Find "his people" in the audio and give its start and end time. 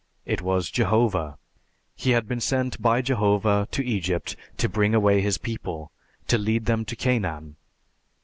5.21-5.91